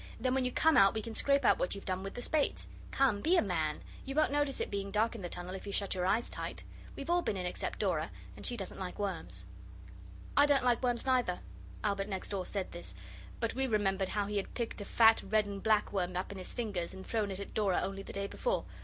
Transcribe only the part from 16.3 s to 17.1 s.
in his fingers and